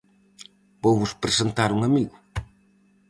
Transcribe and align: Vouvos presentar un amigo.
Vouvos 0.83 1.17
presentar 1.23 1.69
un 1.77 1.81
amigo. 1.89 2.15